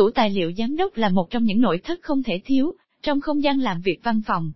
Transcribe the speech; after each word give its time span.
Tủ 0.00 0.10
tài 0.10 0.30
liệu 0.30 0.52
giám 0.52 0.76
đốc 0.76 0.96
là 0.96 1.08
một 1.08 1.30
trong 1.30 1.44
những 1.44 1.60
nội 1.60 1.78
thất 1.84 1.98
không 2.02 2.22
thể 2.22 2.40
thiếu, 2.44 2.74
trong 3.02 3.20
không 3.20 3.42
gian 3.42 3.60
làm 3.60 3.80
việc 3.80 4.00
văn 4.02 4.20
phòng. 4.26 4.52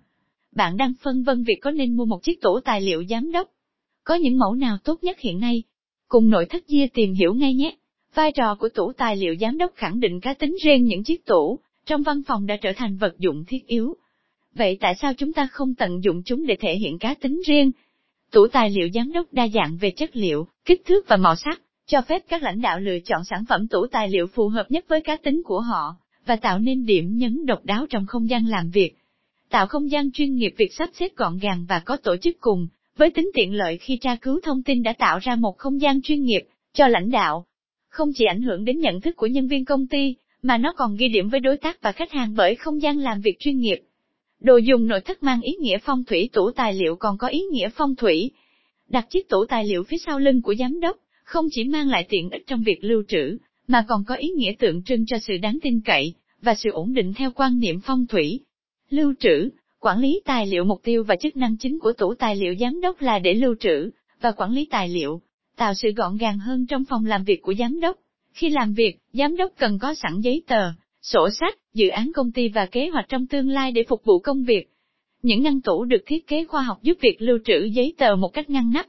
Bạn 0.53 0.77
đang 0.77 0.93
phân 1.03 1.23
vân 1.23 1.45
việc 1.45 1.59
có 1.63 1.71
nên 1.71 1.97
mua 1.97 2.05
một 2.05 2.23
chiếc 2.23 2.41
tủ 2.41 2.61
tài 2.61 2.81
liệu 2.81 3.05
giám 3.05 3.33
đốc. 3.33 3.49
Có 4.05 4.15
những 4.15 4.39
mẫu 4.39 4.55
nào 4.55 4.79
tốt 4.85 4.99
nhất 5.03 5.21
hiện 5.21 5.41
nay? 5.41 5.63
Cùng 6.09 6.31
nội 6.31 6.47
thất 6.47 6.69
Gia 6.69 6.87
tìm 6.95 7.13
hiểu 7.13 7.35
ngay 7.35 7.55
nhé. 7.55 7.77
Vai 8.15 8.33
trò 8.33 8.55
của 8.55 8.69
tủ 8.69 8.93
tài 8.93 9.17
liệu 9.17 9.35
giám 9.41 9.59
đốc 9.59 9.73
khẳng 9.75 10.01
định 10.01 10.21
cá 10.21 10.35
tính 10.35 10.57
riêng 10.65 10.85
những 10.85 11.05
chiếc 11.05 11.25
tủ, 11.27 11.59
trong 11.87 12.03
văn 12.03 12.23
phòng 12.27 12.47
đã 12.47 12.57
trở 12.57 12.73
thành 12.77 12.97
vật 12.97 13.19
dụng 13.19 13.45
thiết 13.45 13.67
yếu. 13.67 13.97
Vậy 14.55 14.77
tại 14.81 14.95
sao 14.95 15.15
chúng 15.15 15.33
ta 15.33 15.49
không 15.53 15.75
tận 15.75 16.05
dụng 16.05 16.23
chúng 16.23 16.47
để 16.47 16.57
thể 16.61 16.77
hiện 16.77 16.99
cá 16.99 17.15
tính 17.15 17.43
riêng? 17.47 17.71
Tủ 18.31 18.49
tài 18.49 18.71
liệu 18.71 18.89
giám 18.95 19.13
đốc 19.13 19.33
đa 19.33 19.49
dạng 19.49 19.77
về 19.81 19.91
chất 19.91 20.17
liệu, 20.17 20.47
kích 20.65 20.83
thước 20.85 21.09
và 21.09 21.17
màu 21.17 21.35
sắc, 21.37 21.63
cho 21.87 22.03
phép 22.03 22.23
các 22.29 22.43
lãnh 22.43 22.61
đạo 22.61 22.81
lựa 22.81 22.99
chọn 23.05 23.25
sản 23.25 23.45
phẩm 23.49 23.69
tủ 23.69 23.87
tài 23.87 24.09
liệu 24.09 24.27
phù 24.27 24.49
hợp 24.49 24.71
nhất 24.71 24.85
với 24.89 25.01
cá 25.01 25.17
tính 25.17 25.43
của 25.45 25.61
họ, 25.61 25.97
và 26.27 26.37
tạo 26.37 26.59
nên 26.59 26.87
điểm 26.87 27.17
nhấn 27.17 27.47
độc 27.47 27.65
đáo 27.65 27.87
trong 27.91 28.07
không 28.07 28.29
gian 28.29 28.47
làm 28.47 28.71
việc. 28.71 28.95
Tạo 29.51 29.67
không 29.67 29.91
gian 29.91 30.13
chuyên 30.13 30.35
nghiệp 30.35 30.55
việc 30.57 30.75
sắp 30.75 30.91
xếp 30.93 31.17
gọn 31.17 31.39
gàng 31.39 31.67
và 31.69 31.79
có 31.79 31.97
tổ 31.97 32.17
chức 32.17 32.37
cùng, 32.41 32.67
với 32.97 33.11
tính 33.11 33.31
tiện 33.35 33.55
lợi 33.55 33.79
khi 33.79 33.99
tra 34.01 34.17
cứu 34.17 34.41
thông 34.43 34.63
tin 34.63 34.83
đã 34.83 34.93
tạo 34.93 35.19
ra 35.19 35.37
một 35.37 35.59
không 35.59 35.81
gian 35.81 36.03
chuyên 36.03 36.23
nghiệp 36.23 36.43
cho 36.73 36.89
lãnh 36.89 37.11
đạo. 37.11 37.47
Không 37.89 38.13
chỉ 38.15 38.25
ảnh 38.25 38.43
hưởng 38.43 38.65
đến 38.65 38.79
nhận 38.79 39.01
thức 39.01 39.17
của 39.17 39.27
nhân 39.27 39.49
viên 39.49 39.65
công 39.65 39.87
ty, 39.87 40.17
mà 40.43 40.59
nó 40.59 40.73
còn 40.73 40.97
ghi 40.97 41.09
điểm 41.09 41.29
với 41.29 41.41
đối 41.41 41.57
tác 41.57 41.83
và 41.83 41.93
khách 41.93 42.13
hàng 42.13 42.35
bởi 42.37 42.55
không 42.55 42.83
gian 42.83 42.99
làm 42.99 43.21
việc 43.21 43.37
chuyên 43.39 43.59
nghiệp. 43.59 43.81
Đồ 44.41 44.57
dùng 44.57 44.87
nội 44.87 45.01
thất 45.01 45.23
mang 45.23 45.41
ý 45.41 45.53
nghĩa 45.61 45.79
phong 45.79 46.05
thủy 46.05 46.29
tủ 46.33 46.51
tài 46.51 46.75
liệu 46.75 46.97
còn 46.97 47.19
có 47.19 47.29
ý 47.29 47.41
nghĩa 47.41 47.69
phong 47.69 47.97
thủy. 47.97 48.31
Đặt 48.89 49.07
chiếc 49.11 49.29
tủ 49.29 49.45
tài 49.49 49.65
liệu 49.65 49.85
phía 49.85 49.97
sau 50.07 50.19
lưng 50.19 50.43
của 50.43 50.55
giám 50.55 50.81
đốc, 50.81 50.97
không 51.25 51.47
chỉ 51.51 51.65
mang 51.65 51.89
lại 51.89 52.07
tiện 52.09 52.31
ích 52.31 52.47
trong 52.47 52.63
việc 52.63 52.79
lưu 52.85 53.03
trữ, 53.09 53.39
mà 53.67 53.85
còn 53.89 54.05
có 54.05 54.15
ý 54.15 54.29
nghĩa 54.29 54.53
tượng 54.59 54.83
trưng 54.83 55.07
cho 55.07 55.19
sự 55.19 55.37
đáng 55.43 55.59
tin 55.63 55.81
cậy, 55.85 56.15
và 56.43 56.55
sự 56.55 56.71
ổn 56.71 56.95
định 56.95 57.13
theo 57.15 57.31
quan 57.35 57.59
niệm 57.59 57.81
phong 57.81 58.07
thủy. 58.07 58.41
Lưu 58.91 59.15
trữ, 59.21 59.49
quản 59.81 59.99
lý 59.99 60.21
tài 60.25 60.47
liệu 60.47 60.65
mục 60.65 60.81
tiêu 60.85 61.05
và 61.05 61.17
chức 61.17 61.37
năng 61.37 61.57
chính 61.57 61.79
của 61.79 61.93
tủ 61.93 62.15
tài 62.15 62.37
liệu 62.37 62.55
giám 62.61 62.81
đốc 62.81 63.01
là 63.01 63.19
để 63.19 63.35
lưu 63.35 63.55
trữ, 63.61 63.91
và 64.21 64.33
quản 64.33 64.53
lý 64.53 64.67
tài 64.71 64.89
liệu, 64.89 65.21
tạo 65.57 65.75
sự 65.75 65.91
gọn 65.93 66.17
gàng 66.17 66.39
hơn 66.39 66.67
trong 66.67 66.85
phòng 66.85 67.07
làm 67.07 67.25
việc 67.25 67.43
của 67.43 67.55
giám 67.55 67.81
đốc. 67.81 67.97
Khi 68.33 68.49
làm 68.49 68.75
việc, 68.75 68.99
giám 69.13 69.37
đốc 69.37 69.53
cần 69.59 69.79
có 69.79 69.95
sẵn 69.95 70.21
giấy 70.21 70.43
tờ, 70.47 70.73
sổ 71.03 71.29
sách, 71.41 71.59
dự 71.75 71.89
án 71.89 72.13
công 72.15 72.33
ty 72.33 72.49
và 72.49 72.67
kế 72.67 72.89
hoạch 72.89 73.09
trong 73.09 73.27
tương 73.27 73.49
lai 73.49 73.73
để 73.73 73.85
phục 73.89 74.05
vụ 74.05 74.19
công 74.19 74.45
việc. 74.45 74.71
Những 75.23 75.43
ngăn 75.43 75.61
tủ 75.61 75.85
được 75.85 76.03
thiết 76.07 76.27
kế 76.27 76.45
khoa 76.45 76.63
học 76.63 76.79
giúp 76.83 76.99
việc 77.01 77.17
lưu 77.23 77.39
trữ 77.45 77.65
giấy 77.65 77.95
tờ 77.99 78.17
một 78.17 78.29
cách 78.29 78.51
ngăn 78.51 78.73
nắp, 78.73 78.87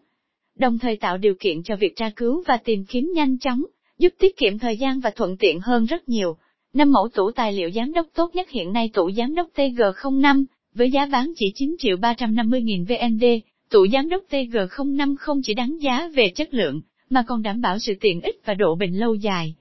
đồng 0.60 0.80
thời 0.80 0.96
tạo 0.96 1.18
điều 1.18 1.34
kiện 1.40 1.64
cho 1.64 1.76
việc 1.76 1.96
tra 1.96 2.10
cứu 2.16 2.44
và 2.48 2.58
tìm 2.58 2.86
kiếm 2.86 3.12
nhanh 3.16 3.38
chóng, 3.40 3.64
giúp 3.98 4.14
tiết 4.20 4.38
kiệm 4.38 4.60
thời 4.60 4.78
gian 4.78 5.00
và 5.00 5.10
thuận 5.10 5.38
tiện 5.38 5.60
hơn 5.60 5.86
rất 5.86 6.10
nhiều. 6.10 6.38
Năm 6.74 6.92
mẫu 6.92 7.08
tủ 7.14 7.32
tài 7.32 7.54
liệu 7.54 7.72
giám 7.72 7.94
đốc 7.94 8.08
tốt 8.14 8.36
nhất 8.36 8.50
hiện 8.50 8.74
nay 8.74 8.90
tủ 8.94 9.12
giám 9.12 9.36
đốc 9.36 9.48
TG05, 9.56 10.46
với 10.74 10.92
giá 10.92 11.06
bán 11.06 11.34
chỉ 11.36 11.52
9 11.56 11.76
triệu 11.80 11.98
350 11.98 12.62
nghìn 12.62 12.84
VND, 12.84 13.26
tủ 13.70 13.88
giám 13.88 14.10
đốc 14.10 14.24
TG05 14.30 15.16
không 15.20 15.42
chỉ 15.44 15.54
đáng 15.54 15.78
giá 15.82 16.10
về 16.14 16.30
chất 16.36 16.54
lượng, 16.54 16.82
mà 17.10 17.24
còn 17.28 17.42
đảm 17.42 17.62
bảo 17.62 17.80
sự 17.80 17.94
tiện 18.02 18.22
ích 18.22 18.36
và 18.46 18.54
độ 18.54 18.76
bền 18.76 18.94
lâu 18.94 19.16
dài. 19.16 19.56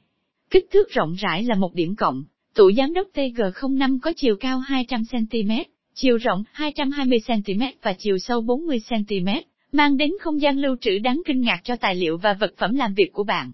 Kích 0.51 0.67
thước 0.71 0.91
rộng 0.91 1.15
rãi 1.19 1.43
là 1.43 1.55
một 1.55 1.75
điểm 1.75 1.97
cộng, 1.97 2.25
tủ 2.55 2.73
giám 2.73 2.93
đốc 2.95 3.09
TG05 3.15 3.99
có 4.03 4.13
chiều 4.17 4.37
cao 4.37 4.63
200cm, 4.69 5.65
chiều 5.95 6.17
rộng 6.17 6.45
220cm 6.55 7.73
và 7.83 7.95
chiều 7.99 8.19
sâu 8.19 8.43
40cm, 8.43 9.43
mang 9.75 9.97
đến 9.97 10.11
không 10.21 10.41
gian 10.41 10.59
lưu 10.59 10.77
trữ 10.81 10.99
đáng 10.99 11.23
kinh 11.27 11.41
ngạc 11.41 11.61
cho 11.65 11.77
tài 11.77 11.95
liệu 11.95 12.17
và 12.17 12.33
vật 12.33 12.55
phẩm 12.57 12.75
làm 12.75 12.95
việc 12.95 13.13
của 13.13 13.25
bạn. 13.25 13.53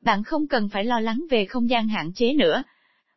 Bạn 0.00 0.24
không 0.24 0.48
cần 0.48 0.68
phải 0.68 0.84
lo 0.84 1.00
lắng 1.00 1.24
về 1.30 1.44
không 1.44 1.70
gian 1.70 1.88
hạn 1.88 2.12
chế 2.14 2.32
nữa. 2.32 2.62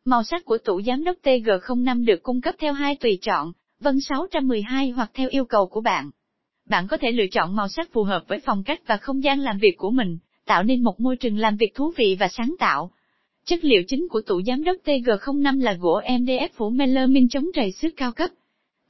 Màu 0.04 0.24
sắc 0.24 0.44
của 0.44 0.58
tủ 0.58 0.82
giám 0.82 1.04
đốc 1.04 1.16
TG05 1.22 2.04
được 2.04 2.22
cung 2.22 2.40
cấp 2.40 2.54
theo 2.58 2.72
hai 2.72 2.96
tùy 2.96 3.18
chọn, 3.22 3.52
vân 3.80 4.00
612 4.00 4.90
hoặc 4.90 5.10
theo 5.14 5.28
yêu 5.28 5.44
cầu 5.44 5.66
của 5.66 5.80
bạn. 5.80 6.10
Bạn 6.68 6.86
có 6.88 6.96
thể 6.96 7.12
lựa 7.12 7.26
chọn 7.32 7.56
màu 7.56 7.68
sắc 7.68 7.92
phù 7.92 8.02
hợp 8.02 8.24
với 8.28 8.40
phong 8.44 8.64
cách 8.64 8.80
và 8.86 8.96
không 8.96 9.22
gian 9.22 9.40
làm 9.40 9.58
việc 9.58 9.74
của 9.76 9.90
mình, 9.90 10.18
tạo 10.46 10.62
nên 10.62 10.82
một 10.82 11.00
môi 11.00 11.16
trường 11.16 11.38
làm 11.38 11.56
việc 11.56 11.74
thú 11.74 11.92
vị 11.96 12.16
và 12.20 12.28
sáng 12.28 12.54
tạo. 12.58 12.90
Chất 13.44 13.64
liệu 13.64 13.82
chính 13.88 14.08
của 14.10 14.20
tủ 14.20 14.42
giám 14.42 14.64
đốc 14.64 14.76
TG05 14.84 15.62
là 15.62 15.72
gỗ 15.72 16.00
MDF 16.00 16.48
phủ 16.54 16.70
melamine 16.70 17.26
chống 17.30 17.46
trầy 17.54 17.72
xước 17.72 17.96
cao 17.96 18.12
cấp. 18.12 18.30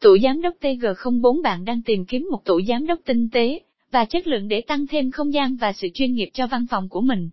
Tủ 0.03 0.19
giám 0.19 0.43
đốc 0.43 0.55
TG04 0.61 1.43
bạn 1.43 1.65
đang 1.65 1.83
tìm 1.83 2.05
kiếm 2.05 2.29
một 2.31 2.45
tủ 2.45 2.61
giám 2.69 2.87
đốc 2.87 2.99
tinh 3.05 3.29
tế 3.33 3.61
và 3.91 4.05
chất 4.05 4.27
lượng 4.27 4.49
để 4.49 4.61
tăng 4.61 4.87
thêm 4.87 5.11
không 5.11 5.33
gian 5.33 5.57
và 5.57 5.73
sự 5.73 5.89
chuyên 5.95 6.15
nghiệp 6.15 6.29
cho 6.33 6.47
văn 6.47 6.67
phòng 6.71 6.89
của 6.89 7.01
mình. 7.01 7.31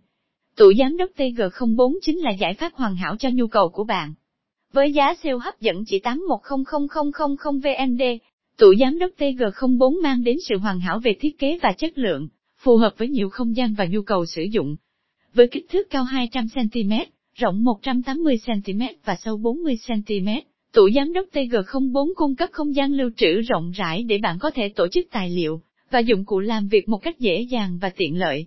Tủ 0.56 0.72
giám 0.78 0.96
đốc 0.96 1.10
TG04 1.16 1.94
chính 2.02 2.18
là 2.18 2.30
giải 2.30 2.54
pháp 2.54 2.74
hoàn 2.74 2.96
hảo 2.96 3.16
cho 3.16 3.28
nhu 3.32 3.46
cầu 3.46 3.68
của 3.68 3.84
bạn. 3.84 4.14
Với 4.72 4.92
giá 4.92 5.14
siêu 5.22 5.38
hấp 5.38 5.60
dẫn 5.60 5.84
chỉ 5.86 5.98
810000 5.98 7.58
VND, 7.58 8.02
tủ 8.56 8.74
giám 8.80 8.98
đốc 8.98 9.10
TG04 9.18 10.02
mang 10.02 10.24
đến 10.24 10.36
sự 10.48 10.58
hoàn 10.58 10.80
hảo 10.80 10.98
về 10.98 11.16
thiết 11.20 11.38
kế 11.38 11.58
và 11.62 11.72
chất 11.72 11.98
lượng, 11.98 12.28
phù 12.58 12.76
hợp 12.76 12.94
với 12.98 13.08
nhiều 13.08 13.28
không 13.30 13.56
gian 13.56 13.74
và 13.78 13.86
nhu 13.90 14.02
cầu 14.02 14.26
sử 14.26 14.42
dụng. 14.42 14.76
Với 15.34 15.48
kích 15.48 15.66
thước 15.68 15.90
cao 15.90 16.04
200cm, 16.04 17.04
rộng 17.34 17.64
180cm 17.64 18.92
và 19.04 19.16
sâu 19.20 19.38
40cm, 19.38 20.40
tủ 20.72 20.90
giám 20.94 21.12
đốc 21.12 21.26
TG04 21.32 22.08
cung 22.16 22.36
cấp 22.36 22.48
không 22.52 22.74
gian 22.74 22.92
lưu 22.92 23.10
trữ 23.16 23.40
rộng 23.40 23.70
rãi 23.70 24.02
để 24.02 24.18
bạn 24.18 24.38
có 24.38 24.50
thể 24.50 24.68
tổ 24.68 24.88
chức 24.88 25.06
tài 25.10 25.30
liệu 25.30 25.60
và 25.90 25.98
dụng 25.98 26.24
cụ 26.24 26.40
làm 26.40 26.68
việc 26.68 26.88
một 26.88 26.98
cách 26.98 27.18
dễ 27.18 27.40
dàng 27.40 27.78
và 27.82 27.90
tiện 27.96 28.18
lợi. 28.18 28.46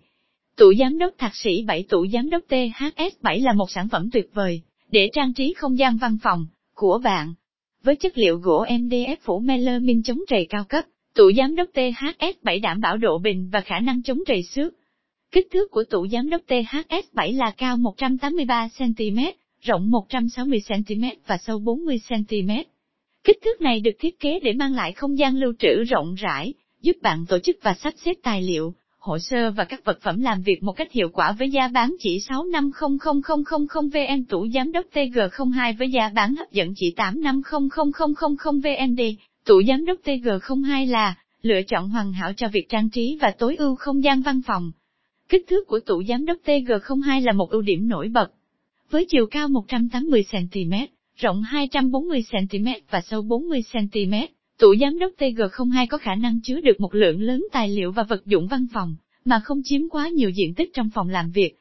Tủ 0.57 0.73
giám 0.79 0.97
đốc 0.97 1.13
thạc 1.17 1.35
sĩ 1.35 1.63
7 1.67 1.83
Tủ 1.89 2.07
giám 2.13 2.29
đốc 2.29 2.43
THS7 2.49 3.43
là 3.43 3.53
một 3.53 3.71
sản 3.71 3.89
phẩm 3.89 4.09
tuyệt 4.11 4.29
vời 4.33 4.61
để 4.91 5.09
trang 5.13 5.33
trí 5.33 5.53
không 5.53 5.77
gian 5.77 5.97
văn 5.97 6.17
phòng 6.23 6.45
của 6.73 7.01
bạn. 7.03 7.33
Với 7.83 7.95
chất 7.95 8.17
liệu 8.17 8.37
gỗ 8.37 8.65
MDF 8.65 9.15
phủ 9.21 9.39
melamine 9.39 10.01
chống 10.05 10.19
trầy 10.27 10.45
cao 10.49 10.63
cấp, 10.69 10.85
tủ 11.15 11.31
giám 11.37 11.55
đốc 11.55 11.69
THS7 11.73 12.61
đảm 12.61 12.81
bảo 12.81 12.97
độ 12.97 13.17
bền 13.17 13.49
và 13.49 13.61
khả 13.61 13.79
năng 13.79 14.03
chống 14.03 14.19
trầy 14.27 14.43
xước. 14.43 14.73
Kích 15.31 15.47
thước 15.51 15.71
của 15.71 15.83
tủ 15.83 16.07
giám 16.07 16.29
đốc 16.29 16.41
THS7 16.47 17.37
là 17.37 17.51
cao 17.57 17.77
183cm, 17.77 19.31
rộng 19.63 19.91
160cm 19.91 21.15
và 21.27 21.37
sâu 21.37 21.59
40cm. 21.59 22.63
Kích 23.23 23.37
thước 23.43 23.61
này 23.61 23.79
được 23.79 23.91
thiết 23.99 24.19
kế 24.19 24.39
để 24.39 24.53
mang 24.53 24.75
lại 24.75 24.91
không 24.91 25.17
gian 25.17 25.35
lưu 25.35 25.53
trữ 25.59 25.83
rộng 25.83 26.15
rãi, 26.15 26.53
giúp 26.81 26.97
bạn 27.01 27.25
tổ 27.25 27.39
chức 27.39 27.57
và 27.61 27.73
sắp 27.73 27.93
xếp 28.05 28.13
tài 28.23 28.41
liệu, 28.41 28.73
hồ 28.99 29.19
sơ 29.19 29.51
và 29.51 29.63
các 29.63 29.85
vật 29.85 29.99
phẩm 30.01 30.21
làm 30.21 30.41
việc 30.41 30.63
một 30.63 30.73
cách 30.73 30.91
hiệu 30.91 31.09
quả 31.13 31.31
với 31.31 31.49
giá 31.49 31.67
bán 31.67 31.95
chỉ 31.99 32.19
6500000 32.19 33.89
VN 33.89 34.25
tủ 34.25 34.47
giám 34.53 34.71
đốc 34.71 34.85
TG02 34.93 35.77
với 35.77 35.91
giá 35.91 36.09
bán 36.15 36.35
hấp 36.35 36.51
dẫn 36.51 36.73
chỉ 36.75 36.93
8500000 36.95 38.61
VND. 38.61 39.01
Tủ 39.45 39.61
giám 39.67 39.85
đốc 39.85 39.99
TG02 40.03 40.91
là 40.91 41.15
lựa 41.41 41.61
chọn 41.67 41.89
hoàn 41.89 42.13
hảo 42.13 42.33
cho 42.37 42.47
việc 42.47 42.69
trang 42.69 42.89
trí 42.89 43.17
và 43.21 43.31
tối 43.31 43.55
ưu 43.55 43.75
không 43.75 44.03
gian 44.03 44.21
văn 44.21 44.41
phòng. 44.47 44.71
Kích 45.29 45.45
thước 45.47 45.67
của 45.67 45.79
tủ 45.79 46.03
giám 46.03 46.25
đốc 46.25 46.37
TG02 46.45 47.25
là 47.25 47.31
một 47.31 47.49
ưu 47.49 47.61
điểm 47.61 47.87
nổi 47.87 48.09
bật. 48.09 48.31
Với 48.93 49.05
chiều 49.09 49.25
cao 49.25 49.47
180cm, 49.47 50.87
rộng 51.15 51.43
240cm 51.51 52.79
và 52.89 53.01
sâu 53.01 53.21
40cm, 53.21 54.27
Tủ 54.59 54.75
giám 54.81 54.99
đốc 54.99 55.11
TG02 55.17 55.87
có 55.89 55.97
khả 55.97 56.15
năng 56.15 56.39
chứa 56.41 56.61
được 56.61 56.79
một 56.79 56.95
lượng 56.95 57.21
lớn 57.21 57.45
tài 57.51 57.69
liệu 57.69 57.91
và 57.91 58.03
vật 58.03 58.25
dụng 58.25 58.47
văn 58.47 58.65
phòng, 58.73 58.95
mà 59.25 59.39
không 59.43 59.61
chiếm 59.63 59.89
quá 59.89 60.09
nhiều 60.09 60.29
diện 60.29 60.53
tích 60.53 60.69
trong 60.73 60.89
phòng 60.95 61.09
làm 61.09 61.31
việc. 61.31 61.55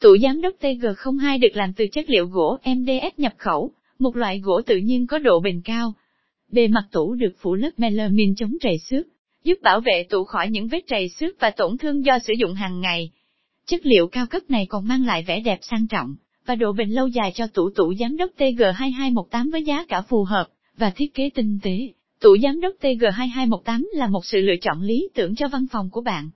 Tủ 0.00 0.16
giám 0.22 0.40
đốc 0.40 0.54
TG02 0.60 1.40
được 1.40 1.48
làm 1.56 1.72
từ 1.72 1.86
chất 1.92 2.10
liệu 2.10 2.26
gỗ 2.26 2.58
MDF 2.64 3.10
nhập 3.16 3.34
khẩu, 3.38 3.72
một 3.98 4.16
loại 4.16 4.40
gỗ 4.40 4.62
tự 4.66 4.76
nhiên 4.76 5.06
có 5.06 5.18
độ 5.18 5.40
bền 5.40 5.60
cao. 5.64 5.94
Bề 6.52 6.68
mặt 6.68 6.84
tủ 6.92 7.14
được 7.14 7.32
phủ 7.38 7.54
lớp 7.54 7.70
melamine 7.76 8.32
chống 8.36 8.52
trầy 8.60 8.78
xước, 8.78 9.06
giúp 9.44 9.58
bảo 9.62 9.80
vệ 9.80 10.06
tủ 10.10 10.24
khỏi 10.24 10.50
những 10.50 10.68
vết 10.68 10.80
trầy 10.86 11.08
xước 11.08 11.40
và 11.40 11.50
tổn 11.50 11.78
thương 11.78 12.04
do 12.04 12.18
sử 12.18 12.32
dụng 12.38 12.54
hàng 12.54 12.80
ngày. 12.80 13.10
Chất 13.66 13.86
liệu 13.86 14.06
cao 14.06 14.26
cấp 14.26 14.42
này 14.48 14.66
còn 14.66 14.88
mang 14.88 15.06
lại 15.06 15.24
vẻ 15.26 15.40
đẹp 15.40 15.58
sang 15.62 15.86
trọng 15.86 16.14
và 16.46 16.54
độ 16.54 16.72
bền 16.72 16.90
lâu 16.90 17.08
dài 17.08 17.32
cho 17.34 17.46
tủ 17.46 17.70
tủ 17.70 17.94
giám 17.94 18.16
đốc 18.16 18.30
TG2218 18.38 19.52
với 19.52 19.64
giá 19.64 19.84
cả 19.88 20.02
phù 20.02 20.24
hợp 20.24 20.46
và 20.76 20.90
thiết 20.90 21.14
kế 21.14 21.30
tinh 21.34 21.58
tế. 21.62 21.88
Tủ 22.20 22.36
giám 22.42 22.60
đốc 22.60 22.74
TG2218 22.80 23.84
là 23.94 24.06
một 24.06 24.24
sự 24.24 24.40
lựa 24.40 24.56
chọn 24.60 24.82
lý 24.82 25.08
tưởng 25.14 25.34
cho 25.34 25.48
văn 25.48 25.66
phòng 25.72 25.90
của 25.90 26.00
bạn. 26.00 26.30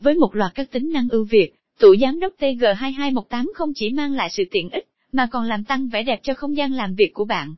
Với 0.00 0.14
một 0.14 0.34
loạt 0.34 0.54
các 0.54 0.70
tính 0.70 0.92
năng 0.92 1.08
ưu 1.08 1.24
việt, 1.24 1.54
tủ 1.78 1.96
giám 2.00 2.20
đốc 2.20 2.32
TG2218 2.38 3.46
không 3.54 3.72
chỉ 3.74 3.90
mang 3.90 4.12
lại 4.12 4.28
sự 4.30 4.44
tiện 4.50 4.70
ích, 4.70 4.88
mà 5.12 5.26
còn 5.26 5.44
làm 5.44 5.64
tăng 5.64 5.88
vẻ 5.88 6.02
đẹp 6.02 6.20
cho 6.22 6.34
không 6.34 6.56
gian 6.56 6.72
làm 6.72 6.94
việc 6.94 7.14
của 7.14 7.24
bạn. 7.24 7.54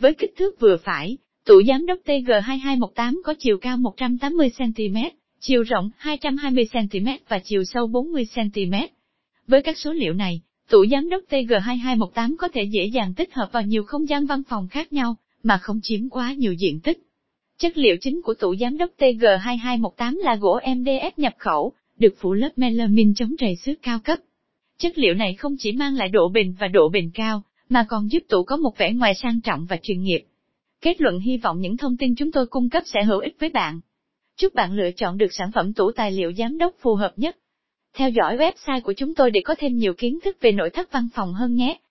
Với 0.00 0.14
kích 0.14 0.34
thước 0.36 0.60
vừa 0.60 0.76
phải, 0.76 1.16
tủ 1.44 1.62
giám 1.68 1.86
đốc 1.86 1.98
TG2218 2.04 3.22
có 3.24 3.34
chiều 3.38 3.58
cao 3.58 3.76
180cm, 3.76 5.10
chiều 5.40 5.62
rộng 5.62 5.90
220cm 6.00 7.18
và 7.28 7.38
chiều 7.44 7.64
sâu 7.64 7.88
40cm. 7.88 8.88
Với 9.46 9.62
các 9.62 9.78
số 9.78 9.92
liệu 9.92 10.12
này, 10.12 10.40
Tủ 10.70 10.86
giám 10.86 11.08
đốc 11.08 11.22
TG2218 11.30 12.36
có 12.38 12.48
thể 12.48 12.62
dễ 12.62 12.84
dàng 12.84 13.14
tích 13.14 13.34
hợp 13.34 13.48
vào 13.52 13.62
nhiều 13.62 13.84
không 13.84 14.08
gian 14.08 14.26
văn 14.26 14.42
phòng 14.48 14.68
khác 14.68 14.92
nhau, 14.92 15.16
mà 15.42 15.58
không 15.58 15.80
chiếm 15.82 16.08
quá 16.08 16.32
nhiều 16.32 16.52
diện 16.52 16.80
tích. 16.80 16.98
Chất 17.58 17.78
liệu 17.78 17.96
chính 18.00 18.22
của 18.22 18.34
tủ 18.34 18.56
giám 18.56 18.78
đốc 18.78 18.90
TG2218 18.98 20.22
là 20.22 20.36
gỗ 20.36 20.60
MDF 20.64 21.10
nhập 21.16 21.34
khẩu, 21.38 21.72
được 21.98 22.14
phủ 22.18 22.32
lớp 22.32 22.48
melamine 22.56 23.12
chống 23.16 23.36
trầy 23.38 23.56
xước 23.56 23.82
cao 23.82 23.98
cấp. 24.04 24.18
Chất 24.78 24.98
liệu 24.98 25.14
này 25.14 25.34
không 25.34 25.56
chỉ 25.58 25.72
mang 25.72 25.96
lại 25.96 26.08
độ 26.08 26.28
bền 26.28 26.54
và 26.60 26.68
độ 26.68 26.88
bền 26.88 27.10
cao, 27.14 27.42
mà 27.68 27.86
còn 27.88 28.10
giúp 28.10 28.22
tủ 28.28 28.44
có 28.44 28.56
một 28.56 28.78
vẻ 28.78 28.92
ngoài 28.92 29.14
sang 29.14 29.40
trọng 29.40 29.66
và 29.66 29.76
chuyên 29.82 30.02
nghiệp. 30.02 30.24
Kết 30.80 31.00
luận 31.00 31.18
hy 31.18 31.36
vọng 31.36 31.60
những 31.60 31.76
thông 31.76 31.96
tin 31.96 32.14
chúng 32.14 32.32
tôi 32.32 32.46
cung 32.46 32.70
cấp 32.70 32.82
sẽ 32.86 33.04
hữu 33.04 33.18
ích 33.20 33.36
với 33.40 33.48
bạn. 33.48 33.80
Chúc 34.36 34.54
bạn 34.54 34.72
lựa 34.72 34.90
chọn 34.90 35.18
được 35.18 35.32
sản 35.32 35.50
phẩm 35.54 35.72
tủ 35.72 35.92
tài 35.92 36.12
liệu 36.12 36.32
giám 36.32 36.58
đốc 36.58 36.74
phù 36.80 36.94
hợp 36.94 37.12
nhất. 37.16 37.36
Theo 37.94 38.10
dõi 38.10 38.36
website 38.36 38.80
của 38.80 38.92
chúng 38.92 39.14
tôi 39.14 39.30
để 39.30 39.40
có 39.44 39.54
thêm 39.58 39.76
nhiều 39.76 39.94
kiến 39.94 40.18
thức 40.24 40.36
về 40.40 40.52
nội 40.52 40.70
thất 40.70 40.92
văn 40.92 41.08
phòng 41.14 41.34
hơn 41.34 41.54
nhé. 41.54 41.78